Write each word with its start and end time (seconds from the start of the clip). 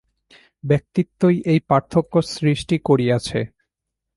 ব্যক্তিত্বই 0.63 1.37
এই 1.45 1.59
পার্থক্য 1.69 2.13
সৃষ্টি 2.33 2.75
করিয়াছে। 2.87 3.39